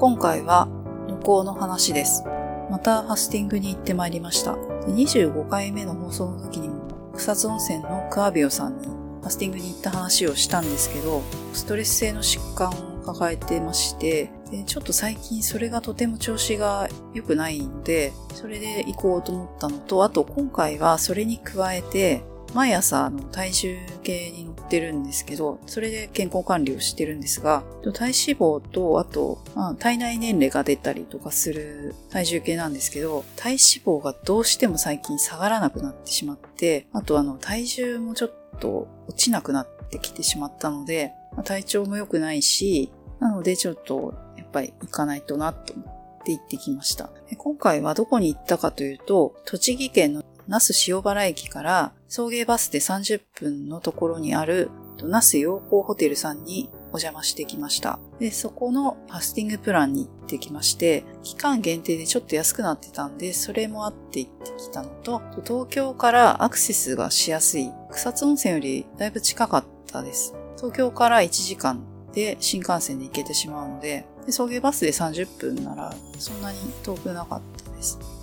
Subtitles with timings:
[0.00, 0.66] 今回は
[1.08, 2.24] 旅行の話です。
[2.70, 4.52] またファスティングに行ってまいりました。
[4.54, 11.20] 25回目の放送の時にも草津温泉のクアビオさんにファスティングに行った話をしたんですけど、
[11.52, 22.22] ストレス性の疾患を抱えてまして、でちょっと最近それがとても調子が良くないので、それで行こうと思ったのと、あと今回はそれに加えて、
[22.54, 47.10] 毎朝の体重計に乗ってるんですけど、それで健康管理をしてるんですが、体脂肪と、あと、まあ、体内年齢が出たりとかする体重計なんですけど、体脂肪がどうしても最近下がらなくなってしまって、あとあの、体重もちょっと落ちなくなってきてしまったので、まあ、体調も良くないし、なのでちょっと、やっぱり行かないとなと思って行ってきました。
[47.36, 54.68] 今回はどこに行ったかというと、栃木県の那須塩原駅から送迎バスで30分のところにある
[55.00, 58.00] 那須陽光ホテルさんにお邪魔してきました。
[58.18, 70.34] で、そこのファスティングプランに行ってきまして、期間限定でちょっと安くなってたんで、それもあって行ってきたのと、東京からアクセスがしやすい草津温泉よりだいぶ近かったです。
[70.56, 71.80] 東京から1時間
[72.12, 77.59] で新幹線で行けてしまうので、で送迎バスで30分ならそんなに遠くなかった。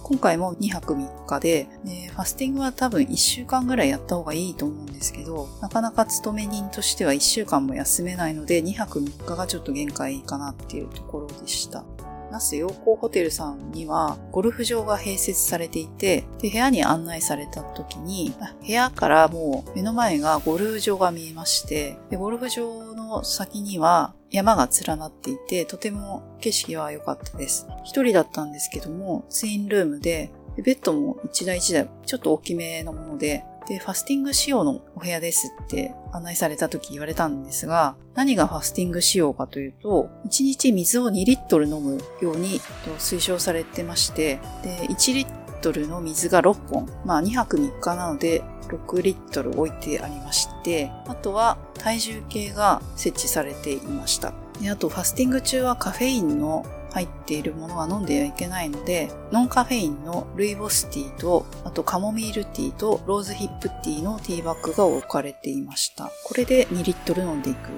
[0.08, 11.84] 今回も2泊3日で、でファスティングは多分1週間ぐらいやった方がいいと思うんですけど、なかなか勤め人としては1週間も休めないので、2泊3日がちょっと限界かなっていうところでした。
[12.32, 18.34] 那須陽光ホテルさんにはゴルフ場が併設されていて、で部屋に案内された時に、
[18.66, 27.68] 部屋からもう目の前がゴルフ場が見えまして、でゴルフ場の先には山が連なっていて、とても景色は良かったです。
[27.86, 42.62] 一人だったんですけども、ツインルームで、ベッドも一台一台ちょっと大きめのもので、で、ファスティング仕様のお部屋ですって案内された時言われたんですが、何がファスティング仕様かというと、1日水を2リットル飲むように
[42.98, 54.34] 推奨されてまして、で、1リットルの水が6本、まあ2泊3日なので6リットル置いてありまして、あとは体重計が設置されていました。
[54.62, 56.66] であと、ファスティング中はカフェインの
[56.98, 66.12] 入っているものは飲んではいけないので、ノンカフェインのルイボスティーと、あとカモミールティーとローズヒップティーのティーバッグが置かれていました。
[66.26, 67.70] これで2リットル飲んでいく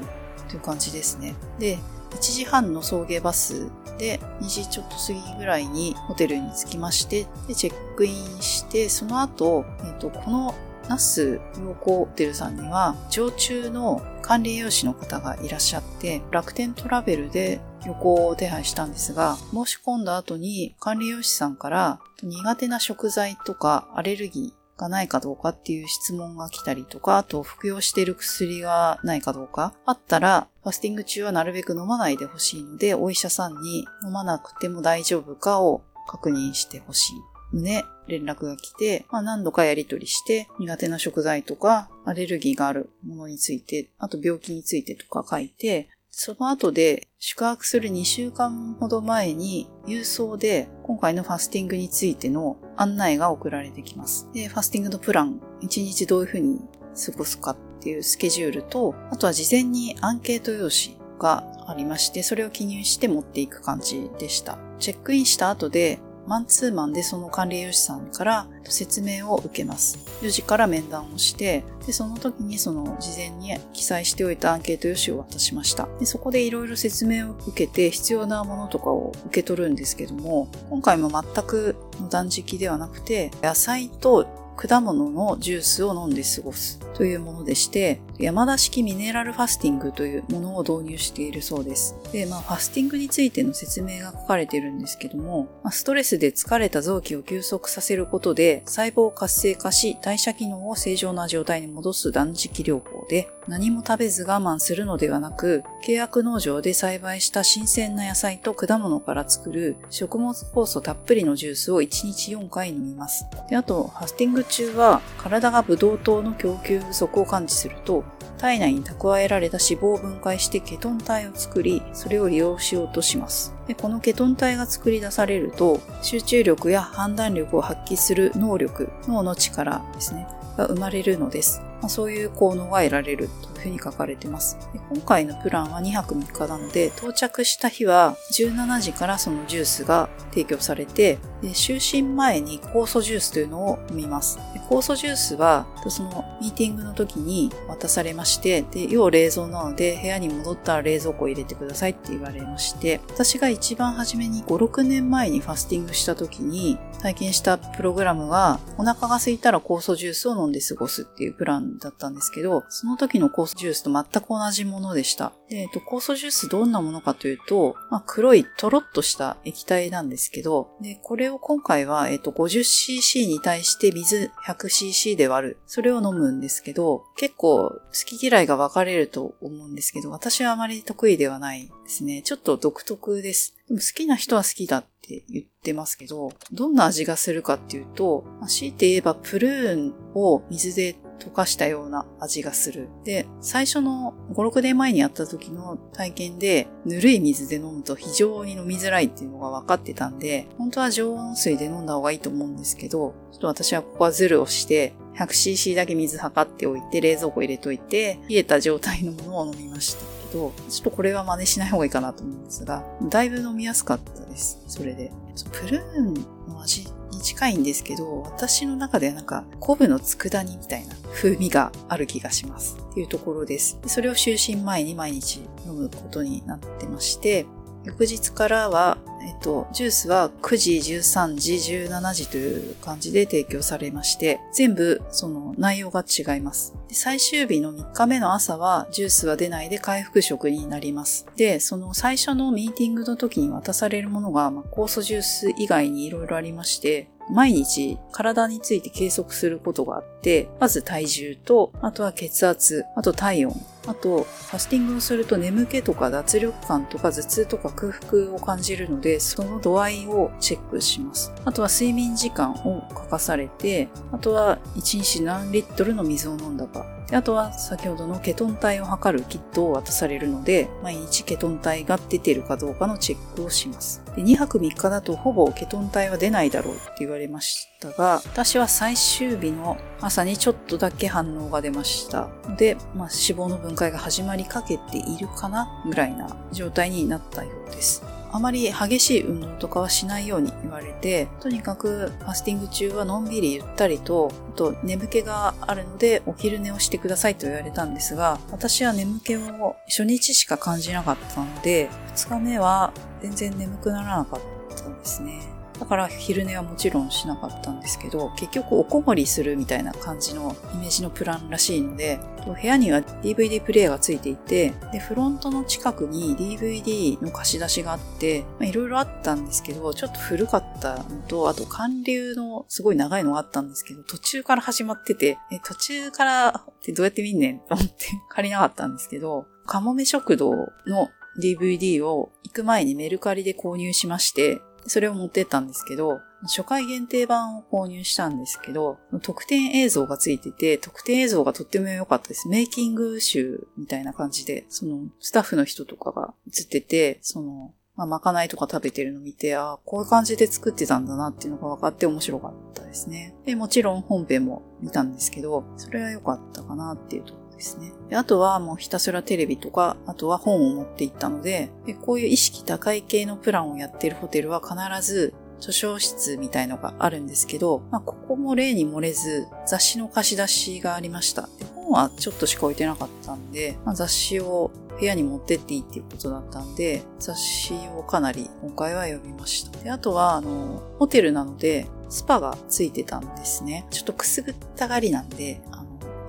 [0.47, 1.35] という感じですね。
[1.59, 1.77] で、
[2.11, 10.55] 1時半の送迎バスで2時ちょっと過ぎぐらいにホテルに着きまして、でチェックインして、その後、えっと、この
[10.89, 37.13] 那須陽光ホテルさんには常駐の管理栄養士の方がいらっしゃって楽天トラベルで旅行を手配したんですが申し込んだ後に管理栄養士さんから苦手な食材とかアレルギーがないかどうかっていう質問が来たりとか、あと服用している薬がないかどうか、あったら、ファスティング中はなるべく飲まないでほしいので、お医者さんに飲まなくても大丈夫かを確認してほしい。
[37.53, 54.27] ね、連絡が来て、まあ、何度かやり取りして、苦手な食材とか、アレルギーがあるものについて、あと病気についてとか書いて、その後で宿泊する2週間ほど前に郵送で今回のファスティングについての案内が送られてきます。
[54.33, 56.59] で、ファスティングのプラン、1日どういうふうに
[57.05, 64.57] 過ごすかっていうスケジュールと、あとは事前にアンケート用紙がありまして、それを記入して持っていく感じでした。
[64.79, 65.99] チェックインした後で
[66.29, 69.97] マンツーマンでその管理栄養士さんから説明を受けます。
[70.21, 75.89] 4時から面談をして、で、その時にその事前に記載しておいたアンケート用紙を渡しました。
[75.99, 81.75] で、そこでいろいろ説明を受けて必要なものとかを受け取るんですけども、今回も全く
[82.11, 84.27] 断食ではなくて、野菜と
[84.61, 91.95] 果物のジュースを飲んで過ごすというものでして、山田式ミネラルファスティングというものを導入しているそうです。
[92.11, 113.25] で、まあ、ファスティングについての説明が書かれているんですけども、まあ、ストレスで疲れた臓器を休息させることで、細胞を活性化し、代謝機能を正常な状態に戻す断食療法で、何も食べず我慢するのではなく、契約農場で栽培した新鮮な野菜と果物から作る食物酵素たっぷりのジュースを1日4回飲みます。
[113.49, 118.03] で、あと、ファスティング中は、体がブドウ糖の供給不足を感知すると、
[118.37, 123.53] 体内に蓄えられた脂肪を分解してケトン体を作り、それを利用しようとします。
[123.67, 131.61] でこのケトン体が作り出されると、集中力や判断力を発揮する能力、脳の力ですね、が生まれるのです。
[131.81, 134.79] まあ、そういう効能が得られるというふうに書かれてますで。
[134.89, 144.39] 今回のプランは2泊3日なので、到着した日は17時からそのジュースが提供されて、で、就寝前に酵素ジュースというのを飲みます。
[144.69, 165.33] 酵素ジュースは、そのミーティングの時に渡されまして、で、要冷蔵なので部屋に戻ったら冷蔵庫を入れてくださいって言われまして、私が一番初めに5、6年前にファスティングした時に体験したプログラムが、お腹が空いたら酵素ジュースを飲んで過ごすっていうプランだったんですけど、その時の酵素ジュースと全く同じものでした。
[165.49, 175.57] で、えっと、酵素ジュースどんなものかというと、まあ、黒いトロッとした液体なんですけど、で、これを今回は、えっと、50cc に対して水 100cc で割る。
[175.65, 182.21] それを飲むんですけど、結構好き嫌いが分かれると思うんですけど、私はあまり得意ではないですね。
[182.21, 183.55] ちょっと独特です。
[183.67, 192.89] でも好きな人は好きだって言ってますけど、どんな味がするかっていうと、ま、強いて言えばプルーンを水で溶かしたような味がする。
[193.03, 209.99] で、最初の5、6年前にやった時の体験で、ぬるい水で飲むと非常に飲みづらいっていうのが分かってたんで、本当は常温水で飲んだ方がいいと思うんですけど、ちょっと私はここはズルをして、100cc だけ水測っておいて、冷蔵庫入れといて、冷えた状態のものを飲みました
[210.29, 214.59] けど、ちょっとこれは真似しない方がいいかなと思うんですが、だいぶ飲みやすかったです。
[214.67, 215.11] それで。
[215.51, 216.13] プルーン
[216.47, 222.77] の味に近いんですけど、私の中ではなんか昆布の佃煮みたいな風味がある気がします。
[222.91, 223.79] っていうところです。
[223.87, 227.45] それを就寝前に毎日飲むことになってまして、
[227.85, 236.73] 翌日からは、えっと、ジュースは9時、13時、17時という感じで提供されまして、全部その内容が違います。
[236.91, 241.25] 最終日の3日目の朝はジュースは出ないで回復食になります。
[241.35, 253.55] で、その最初のミーティングの時に渡されるものが、まあ、酵素ジュース以外に色々ありまして、毎日体について計測することがあって、まず体重と、あとは血圧、あと体温、
[253.89, 261.33] あと、ファスティングをすると眠気とか脱力感とか頭痛とか空腹を感じるので、その度合いをチェックします。
[261.43, 274.03] あとは睡眠時間を書かされて、あとは1日何リットルの水を飲んだか、であとは先ほどのケトン体を測るキットを渡されるので、毎日ケトン体が出ているかどうかのチェックをします。
[274.15, 282.29] で2泊3日だとほぼケトン体は出ないだろうって言われましたが、私は最終日の朝にちょっとだけ反応が出ました。
[282.57, 288.03] で、まあ、脂肪の分解が始まりかけているかなぐらいな状態になったようです。
[288.31, 304.41] あまり激しい運動とかはしないように言われて、とにかくファスティング中はのんびりゆったりと、あと眠気があるのでお昼寝をしてくださいと言われたんですが、私は眠気を初日しか感じなかったので、2日目は全然眠くならなかっ
[304.75, 305.58] たんですね。
[305.79, 327.93] だから昼寝はもちろんしなかったんですけど、結局おこもりするみたいな感じのイメージのプランらしいので、部屋には DVD プレイヤーがついていて、で、フロントの近くに DVD の貸し出しがあって、いろいろあったんですけど、ちょっと古かったのと、あと韓流のすごい長いのがあったんですけど、途中から始まってて、え途中からってどうやって見んねんと思って
[328.29, 330.51] 借りなかったんですけど、カモメ食堂
[330.87, 331.09] の
[331.41, 342.47] DVD を行く前にメルカリで購入しまして、それを持ってったんですけど、初回限定版を購入したんですけど、特典映像がついてて、特典映像がとっても良かったです。
[342.47, 353.35] メイキング集みたいな感じで、そのスタッフの人とかが映ってて、その、まあ、まかないとか食べてるの見て、ああ、こういう感じで作ってたんだなっていうのが分かって面白かったですね。
[353.45, 357.91] で、もちろん本編も見たんですけど、それは良かったかなっていうとですね。
[358.09, 371.49] であとはもうひたすらテレビとか、あとは本を持って行ったのでで、こういう意識高い系のプランをやってるホテルは必ず図書室みたいのがあるんですけど、まあ、ここも例に漏れず雑誌の貸し出しがありました。
[371.59, 379.77] で本はちょっとしか置いてなかったんで、まあ、雑誌を部屋に持ってっていいっていうことだったんで、雑誌をかなり今回は読みました。
[379.79, 383.85] であとは、あの、ホテルなので、スパがついてたんですね。
[383.91, 385.61] ちょっとくすぐったがりなんで、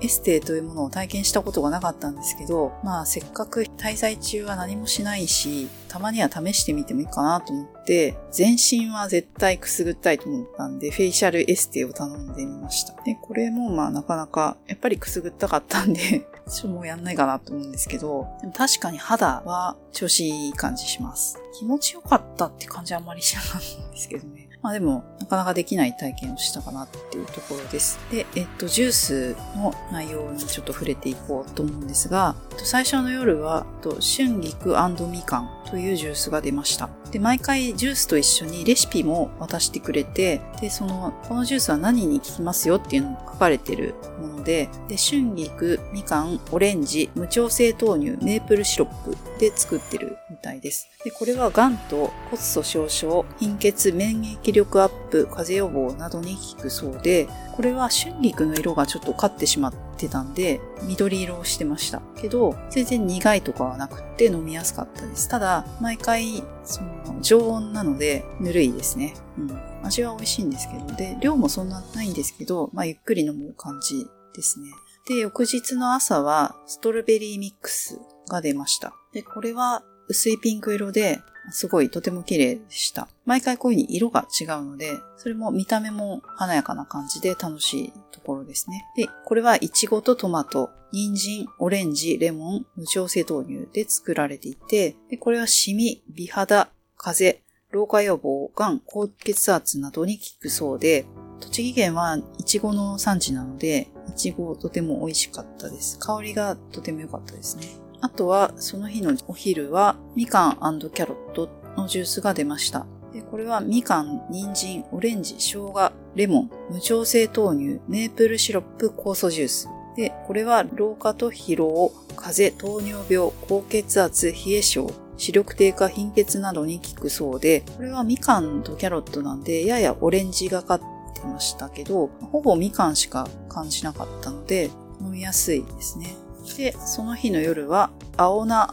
[0.03, 12.95] エステというものを体験したことがなかったんですけど、まあせっかく滞在中は何もしないし、たまには試してみてもいいかなと思って、全身は絶対くすぐったいと思ったんで、フェイシャルエステを頼んでみました。
[13.05, 16.25] で、これもまあなかなか、やっぱりくすぐったかったんでちょ
[16.59, 21.39] っともうやんないかなと思うんですけど、でも確かに肌は調子いい感じします。
[21.59, 24.50] 気持ちよかったって感じはあんまりしなかったんですけどね。
[24.63, 27.99] まあでも、なかなかできない体験をしたかなっていうところです。
[28.11, 34.77] で、えっと、ジュースの内容にちょっと触れていこうと思うんですが、最初の夜は、春菊
[35.11, 36.91] みかんというジュースが出ました。
[37.11, 50.89] で、毎回ジュースと一緒にレシピも渡してくれて、で、その、このジュースは何に効きますよっていうのも書かれてるもので、で、春菊、みかん、オレンジ、無調整豆乳、メープルシロップで作ってるみたいです。
[51.05, 62.01] で、これは癌と骨粗鬆症、貧血、免疫力アップ、風邪予防などに効くそうで、これは春菊の色がちょっと勝ってしまってたんで、緑色をしてました。
[62.17, 65.29] けど、全然苦いとかはなくて飲みやすかったです。
[65.29, 69.15] ただ、毎回、その、常温なので、ぬるいですね。
[69.39, 69.71] うん。
[69.83, 74.71] 味は美味しいんですけど、で、量もそんなないんですけど、まあ、ゆっくり飲む感じですね。
[75.09, 78.93] で、翌日の朝は、ストロベリーミックスが出ました。
[79.13, 81.21] で、これは薄いピンク色で、
[81.51, 83.09] すごいとても綺麗でした。
[83.25, 88.87] 毎回こういう風に色が違うので、それも見た目も華やかな感じで楽しいところですね。
[88.97, 101.07] で、これはイチゴとトマト、人参、オレンジ、レモン、無調整豆乳で作られていて、でこれはシミ、美肌、風邪、老化予防、癌、高血圧などに効くそうで、
[101.41, 105.99] 栃木県はイチゴの産地なので、イチゴとても美味しかったです。
[105.99, 107.67] 香りがとても良かったですね。
[108.01, 112.87] あとは、その日のお昼は、みかんキャロットのジュースが出ました。
[113.13, 119.69] でこれはみかん、人参、オレンジ、生姜、レモン、無調整豆乳、メープルシロップ、酵素ジュース。
[119.97, 130.81] で、これは老化と疲労、風邪、糖尿病、高血圧、冷え症、視力低下、貧血などに効くそうで、これはみかんとキャロットなんで、ややオレンジがかっ
[131.15, 136.15] てましたけど、ほぼみかんしか感じなかったので、飲みやすいですね。
[136.57, 138.69] で、その日の夜は、青菜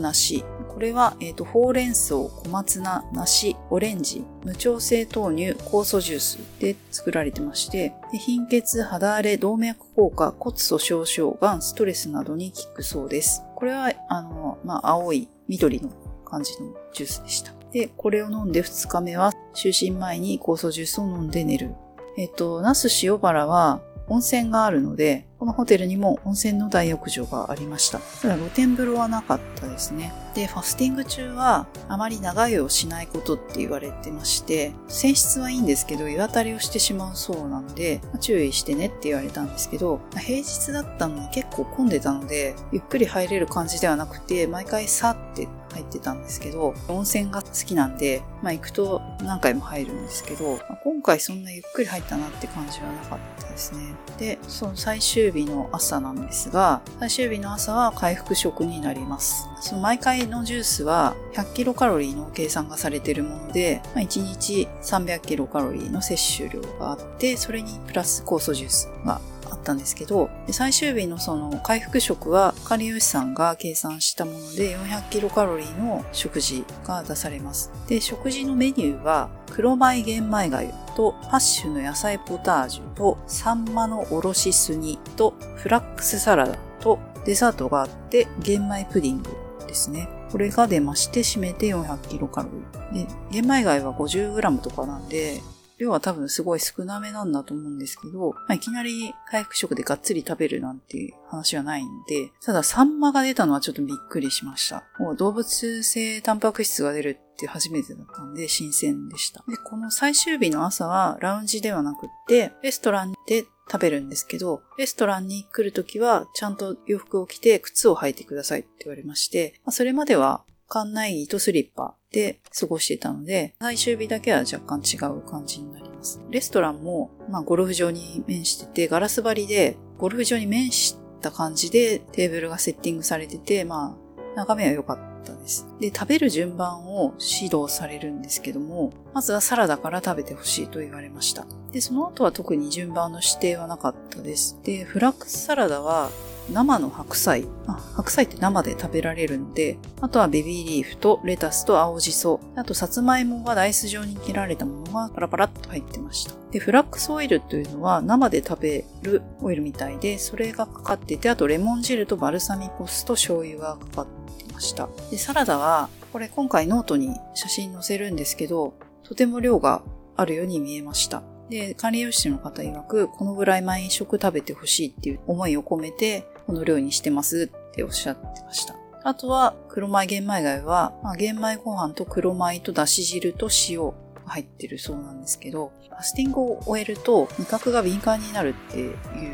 [0.00, 0.44] 梨。
[0.68, 13.42] これは、えっ、ー、と、ほうれん草、小松菜、梨、オレンジ、無調整豆乳、酵素ジュースで作られてまして、貧血、肌荒れ、動脈硬化、骨粗鬆症、がん、ストレスなどに効くそうです。
[13.54, 15.90] これは、あの、まあ、青い、緑の
[16.24, 17.52] 感じのジュースでした。
[17.72, 21.74] で、これを飲んで2日目は、就寝前に酵素ジュースを飲んで寝る。
[22.16, 27.98] えっ、と、那須塩原は、温泉があるので、このホテルにも温泉の大浴場がありました。
[27.98, 30.12] ただ露天風呂はなかったですね。
[30.34, 53.94] で、ファスティング中はあまり長湯をしないことって言われてまして、泉質はいいんですけど、湯あたりをしてしまうそうなんでま、注意してねって言われたんですけど、平日だったのに結構混んでたので、ゆっくり入れる感じではなくて、毎回さって入ってたんですけど、温泉が好きなんで、まあ行くと何回も入るんですけど、まあ、今回そんなゆっくり入ったなって感じはなかったですね。
[54.18, 59.48] で、その最終日の朝なんですが、最終日の朝は回復食になります。
[59.60, 69.20] その毎回のジュースは100キロカロリーの計算がされてるもので、まあ、1日300キロカロリーの摂取量があって、それにプラス酵素ジュースが
[69.62, 77.70] ったんですけど、最終日のその回復食は、カリヨシさんが計算したもので400キロカロリーの食事が出されます。
[77.88, 89.30] で、食事のメニューは、黒米玄米粥と8種の野菜ポタージュとサンマのおろしすぎとフラックスサラダとデザートがあって玄米プディング
[89.66, 90.08] ですね。
[90.30, 92.48] これが出まして、締めて400キロカロ
[92.92, 93.06] リー。
[93.06, 95.40] で、玄米貝は 50g とかなんで、
[95.82, 104.84] 量は多分すごい少なめなんだと思うんですけど、まあ、いきなり回復食でがっつり食べるなんて話はないんで、ただサンマが出たのはちょっとびっくりしました。
[104.98, 109.44] もう動物性タンパク質が出るって初めてだったんで新鮮でした。
[109.48, 126.20] で、この最終日の朝はラウンジではなくって、レストランで食べるんですけど、レストランに来るときはちゃんと洋服を着て靴を履いてくださいって言われまして、まあ、それまでは館内着とスリッパで過ごしてたので、最終日だけは若干違う感じになります。
[126.30, 135.66] レストランも、まあ、ゴルフ場に面してて、ガラス張りで、ゴルフ場に面した感じでテーブルがセッティングされてて、まあ、眺めは良かったです。
[135.80, 141.46] で、食べる順番を指導されるんですけども、まずはサラダから食べてほしいと言われました。
[141.70, 144.58] で、その後は特に順番の指定はなかったです。
[144.62, 146.10] で、フラックスサラダは
[146.50, 147.72] 生の白菜あ。
[147.94, 156.34] 白菜って生で食べられるので、あとはベビーリーフとレタスと青じそ、あとさつまいもがダイス状に切られたものがパラパラっと入ってました。
[156.50, 164.06] で、フラックスオイルというのは生で食べるオイルみたいで、それがかかってて、あとレモン汁とバルサミコ酢と醤油がかかっ
[164.38, 164.88] てました。
[165.10, 169.82] で、サラダは、これ今回ノートに写真載せるんですけど、とても量が
[170.16, 171.22] あるように見えました。
[171.48, 178.74] で、管理栄養士の方曰く、このぐらい毎食食べてほしいっていう思いを込めて、この量にしてますっておっしゃってました。
[179.04, 183.92] あとは、黒米玄米貝は、まあ、玄米ご飯と黒米とだし汁と塩が
[184.26, 188.92] 入ってるそうなんですけど、ファスティングを終えると味覚が敏感になるっていう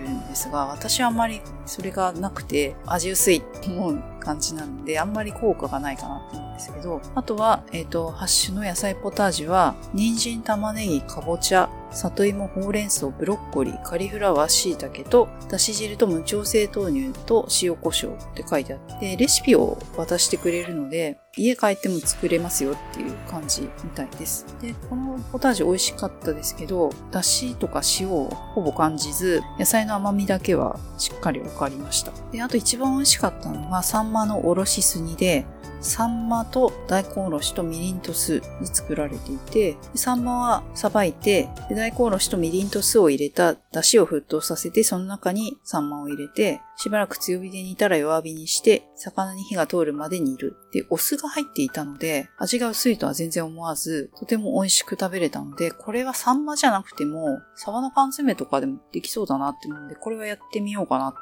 [0.08, 24.44] んですが、私はあんまりそれがなくて味薄いと思う感じなので、あんまり効果がないかなって思うんですけど、あとは、えっ、ー、と、ハッシュの野菜ポタージュは、人参、玉ねぎ、かぼちゃ、里芋、ほうれん草、ブロッコリー、カリフラワー、椎茸と、だし汁と無調整豆乳と塩胡椒って書いてあって、レシピを渡してくれるので、家帰っても作れますよっていう感じみたいです。
[24.60, 32.12] で、このポタージュ美味しかったですけど、だしとか塩をほぼ感じず、野菜の甘みだけはしっかりわかりました。
[32.32, 35.46] で、あと一番美味しかったのが、サンマのおろしすぎで、
[35.80, 50.56] サンマと大根おろしとみりんと酢で作られていて、サンマはさばいて、大根おろしとみりんと酢を入れた出汁を沸騰させて、その中にサンマを入れて、しばらく強火で煮たら弱火にして、魚に火が通るまで煮る。
[50.72, 61.18] で、お酢が入っていたので、味が薄いとは全然思わず、とても美味しく食べれたので、これはサンマじゃなくても、サバの缶詰とかでもできそうだなって思うので、これはやってみようかなと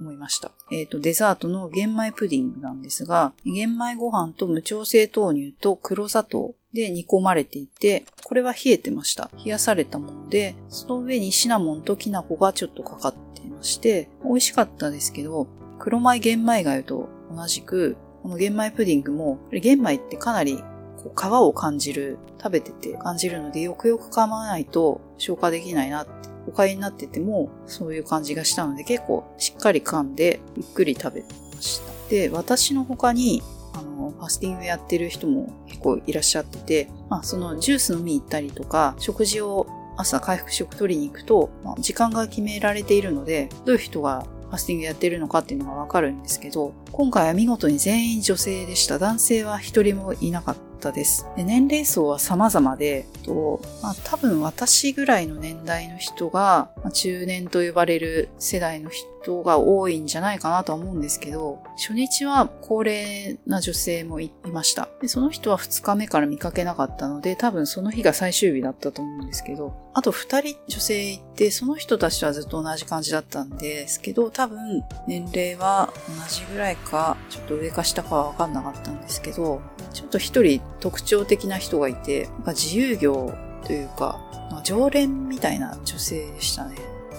[0.00, 0.52] 思いました。
[0.70, 9.30] えっ、ー、と、デザートの玄米プディングなんですが、玄米ご飯と無調整豆乳と黒砂糖で煮込まれていて、これは冷えてました。
[9.44, 20.56] 冷やされたもので、その上にシナモンときな粉がちょっとかかっていまして、美味しかったですけど、黒米玄米粥と同じく、この玄米プディングも、玄米ってかなり
[20.96, 26.10] こう皮を感じる、食べてて感じるので、よくよく噛まないと消化できないなって、
[26.48, 32.10] お粥になっててもそういう感じがしたので、結構しっかり噛んで、ゆっくり食べました。
[32.10, 48.98] で、私の他に、あの、ファスティングやってる人も結構いらっしゃってて、まあ、そのジュース飲み行ったりとか、食事を朝回復食取りに行くと、まあ、時間が決められているので、どういう人がファスティングやってるのかっていうのがわかるんですけど、今回は見事に全員女性でした。
[48.98, 51.26] 男性は一人もいなかったたです。
[51.36, 64.88] で年齢層は様々で、とまあ、多分私ぐらいの年代の人が、まあ、中年と呼ばれる世代の人が多いんじゃないかなとは思うんですけど、初日は高齢な女性もいました。
[65.00, 79.60] でその人は2日目から見かけなかったので、多分その日が最終日だったと思うんですけど、あと2人女性いて、その人たちはずっと同じ感じだったんですけど、多分年齢は同じぐらいか、ちょっと上か下かはわかんなかったんですけど、
[79.92, 84.20] ちょっと一人特徴的な人がいて、自由業というか、
[84.64, 86.76] 常連みたいな女性でしたね。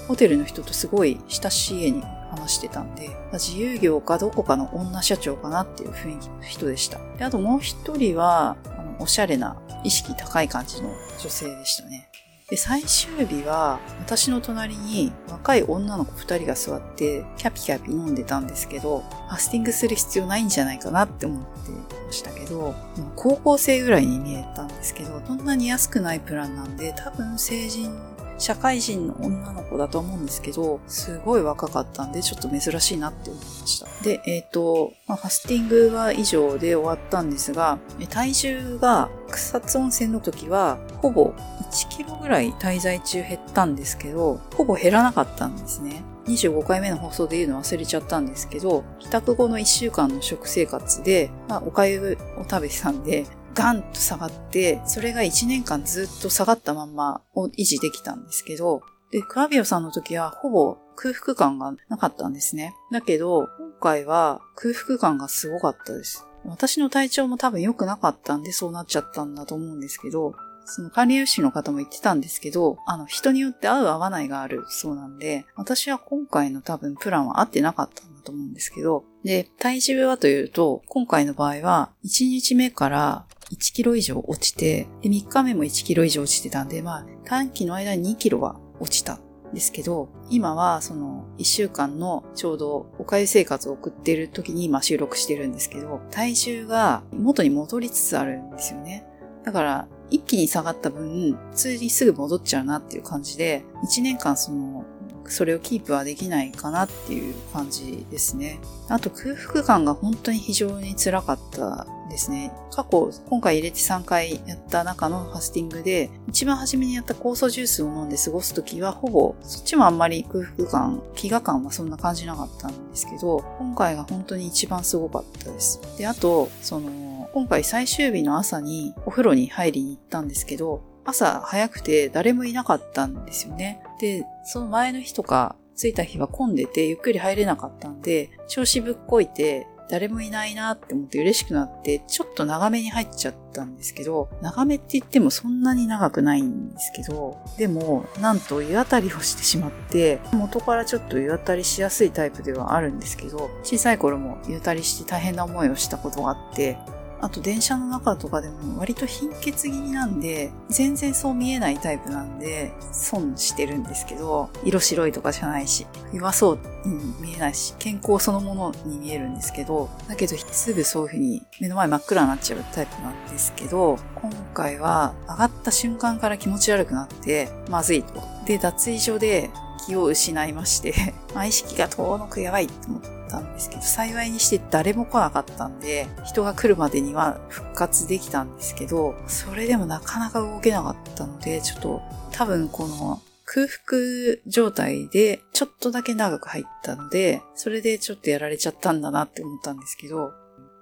[0.08, 6.99] ホテルの人とすごい親しい家に話してたんで、自由業かどこかの女社長かなっていう雰囲気の人でした。
[7.17, 12.10] であともう一人は、あのおしゃれな意識高い感じの女性でしたね。
[12.49, 21.71] で、最終日は、私の隣に若い女の子二人が座って、キャピキャピ飲んでたんですけど、ファスティングする必要ないんじゃないかなって思って
[22.05, 22.73] ましたけど、
[23.17, 27.93] 高校生ぐらいに見えたんですけど、そんなに安くないプランなんで、多分成人
[28.39, 33.88] 社会人の女の子だと思うんですけど、すごい若かったんで、ちょっと珍しいなって思いました。
[34.03, 37.79] で、えっ、ー、と、まあ、ファスティングは以上で終わったんですが、
[38.10, 41.33] 体重が草津温泉の時は、ほぼ
[41.71, 46.03] 1キロぐらい滞在中減ったんですけど、ほぼ減らなかったんですね。
[46.27, 62.75] 25回目の放送で言うの忘れちゃったんですけど、帰宅後の1週間の食生活で、まあ、おかゆを食べてたんで、ガンと下がって、それが1年間ずっと下がったまんまを維持できたんですけど、で、クラビオさんの時はほぼ空腹感がなかったんですね。
[62.91, 66.27] だけど、今回は空腹感がすごかったです。
[66.45, 70.34] 私の体調も多分良くなかったんでそうなっちゃったんだと思うんですけど、
[70.69, 99.06] その管理栄養士の方も言ってたんですけど、あの、人によって合う合わないがあるそうなんで、私は今回の多分プランは合ってなかったんだと思うんですけど、で、体重はというと、今回の場合は、1日目から1キロ以上落ちて、で、3日目も1キロ以上落ちてたんで、まあ、短期の間に2キロは落ちたんですけど、今はその1週間のちょうどおかゆ生活を送っている時に今収録してるんですけど、体重が元に戻りつつあるんですよね。
[99.45, 104.86] だから、一気に下がった分、普通にすぐ戻っちゃうなっていう感じで、1年間その
[105.30, 108.60] それをキープはできないかなっていう感じですね。
[108.89, 112.52] あと空腹感が本当に非常に辛かったですね。
[112.72, 125.82] 過去、今回入れて3回やった中のファスティングで、一番初めにやった酵素ジュースを飲んで過ごすときは、ほぼ、そっちもあんまり空腹感、飢餓感はそんな感じなかったんですけど、今回が本当に一番すごかったです。
[125.98, 126.89] で、あと、その、
[127.33, 133.81] 今回最終日の朝にお風呂に入りに行ったんですけど、朝早くて誰もいなかったんですよね。
[133.99, 156.77] で、その前の日とか着いた日は混んでてゆっくり入れなかったんで、調子ぶっこいて誰もいないなって思って嬉しくなって、ちょっと長めに入っちゃったんですけど、長めって言ってもそんなに長くないんですけど、でも、なんと湯あたりをしてしまって、元からちょっと湯あたりしやすいタイプではあるんですけど、小さい頃も湯あたりして大変な思いをしたことがあって、
[157.21, 178.21] あと電車の中とかでも割と貧血気味なんで、全然そう見えないタイプなんで、損してるんですけど、色白いとかじゃないし、弱そうに見えないし、健康そのものに見えるんですけど、だけどすぐそういう風に目の前真っ暗になっちゃうタイプなんですけど、今回は上がった瞬間から気持ち悪くなって、まずいと。
[178.45, 179.49] で、脱衣所で
[179.85, 180.93] 気を失いまして、
[181.33, 193.99] まあ、意識が遠のくやばいと思って、ったんですけど、幸いにして誰も来なかったんで、人が来るまでには復活できたんですけど、それでもなかなか動けなかったので、ちょっと多分この空腹
[194.47, 200.31] 状態でちょっとだけ長く入ったので、それでちょっとやられちゃったんだなって思ったんですけど、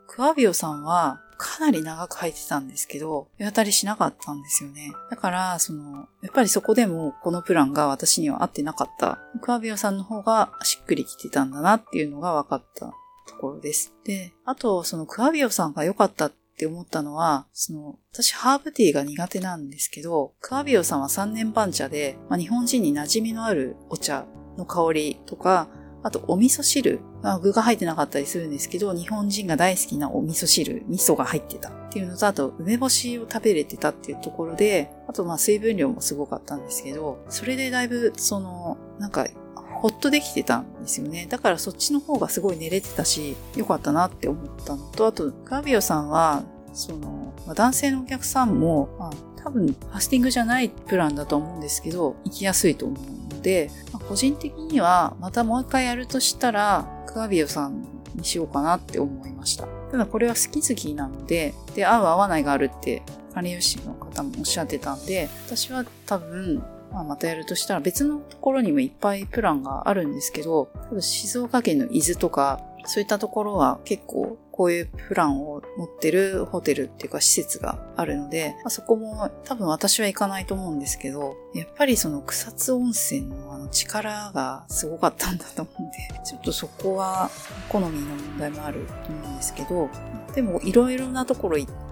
[0.08, 4.92] クワビオさんはかなり長く入ってたんですけど、手当たりしなかったんですよね。
[5.10, 9.20] だから、その、やっぱりそこでもこのプランが私には合ってなかった。
[9.42, 12.94] クワビオさんの方がしっくりきてたんだなっていうのが分かった
[13.28, 13.94] ところです。
[14.06, 24.26] で、あと、そのクワビオさんが良かったって思ったのは、その、私ハーブティーが苦手なんですけど、クワビオさんは3年番茶で、まあ、日本人に馴染みのあるお茶
[24.58, 25.68] の香りとか、
[26.06, 27.00] あと、お味噌汁。
[27.24, 41.26] まあ、具が入ってなかったりするんですけど、日本人が大好きなお味噌汁、味噌が入ってたっていうのと、あと、梅干しを食べれてたっていうところで、あと、まあ、水分量もすごかったんですけど、それでだいぶ、その、なんか、ほっとできてたんですよね。
[41.28, 49.12] だからそっちの方がすごい寝れてたし、良かったなって思ったのと、あと、ガビオさんは、その、まあ、男性のお客さんも、まあ、
[49.44, 53.15] 多分、ファスティングじゃないプランだと思うんですけど、行きやすいと思う
[53.46, 59.68] で、まあ、個人的にはまたもう一回やるとしたら、クワビオさんにしようかなって思いました。
[59.92, 63.04] ただこれは好き好きなので、で、合う合わないがあるって
[63.36, 87.30] 管理栄養士の方もおっしゃってたんで、私は多分、まあ、またやるとしたら別のところにもいっぱいプランがあるんですけど、多分静岡県の伊豆とかそういったところは結構こういうプランを持ってるホテルっていうか施設があるので、まあ、そこも多分私は行かないと思うんですけど、やっぱりその草津温泉のあの力がすごかったんだと思うんで、 ちょっとそこは
[87.68, 89.90] 好みの問題もあると思うんですけど、
[90.34, 91.85] でもいろいろなところ行って、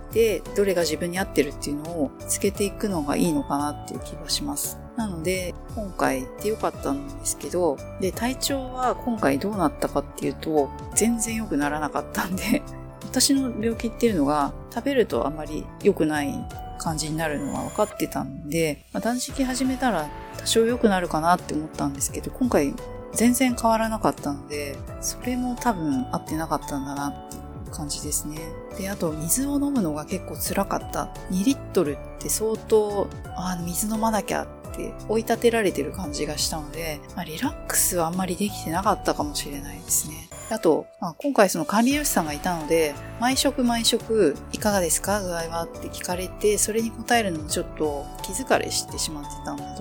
[0.56, 4.78] どれが自分に合ってるっていうのをつけていくのがいいのかなっていう気がします。
[4.96, 12.62] なので、今回行ってよかったんですけど、で、体調は今回どうなったかっていうと、全然良くならなかったんで、
[13.04, 16.34] 私の病気っていうのが食べるとあまり良くない
[16.80, 22.74] 感じになるのは分かってたんで、まあ、断食始めたら多少良くなるかなって思ったんですけど、今回
[23.14, 27.23] 全然変わらなかったので、それも多分合ってなかったんだなっ
[27.74, 28.38] 感じですね。
[28.78, 31.14] で、あと水を飲むのが結構辛かった。
[31.32, 40.30] 2リットルって相当、あ、水飲まなきゃって追い立てられてる感じがしたので、まあ、リラックスはあんまりできてなかったかもしれないですね。
[40.50, 45.22] あと、まあ、今回その管理栄養士さんがいたので、毎食毎食いかがですか？
[45.22, 45.64] 具合は？
[45.64, 49.73] って聞かれて、それに答えるのもちょっと気疲れしてしまってたの、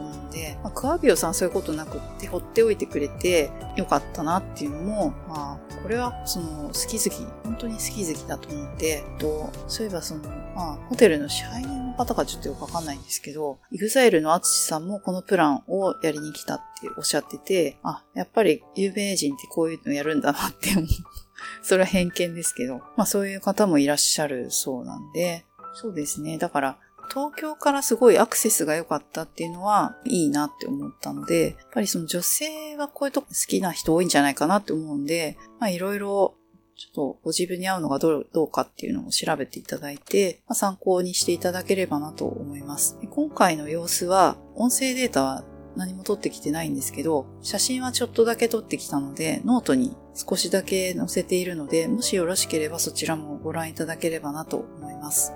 [0.62, 10.22] まあ、クワビオさんそういうことなくって放っておいてくれてよかったなっていうのも、まあ、これはその好き好き、本当に好き好きだと思って、とそういえばその、
[10.54, 20.86] まあ、ホテルの支配人の方がちょっとよくわかんないんですけど、イグザイルのアツシさんもこのプランをやりに来たっておっしゃってて、あ、やっぱり有名人ってこういうのやるんだなって思う。
[21.62, 25.44] それは偏見ですけど、まあそういう方もいらっしゃるそうなんで、
[25.74, 26.38] そうですね。
[26.38, 26.78] だから、
[27.12, 36.34] 東京からすごいアクセスが良かったっていうのはいいなって思ったので、やっぱりその女性はこういうとこ好きな人多いんじゃないかなって思うんで、まあいろいろ
[36.76, 42.98] ちょっとご自分に合うのがどうどうかっていうのを調べていただいて、まあ、参考にしていただければなと思います。
[43.10, 45.44] 今回の様子は、音声データは
[45.76, 55.32] 何も撮ってきてないんですけど、写真はちょっとだけ撮ってきたので、ノートに少しだけ載せているので、もしよろしければそちらもご覧いただければなと思います。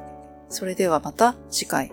[0.48, 1.92] それではまた次回。